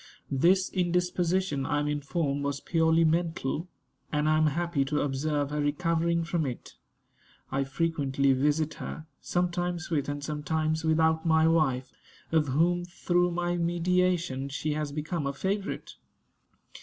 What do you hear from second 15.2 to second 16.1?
a favorite.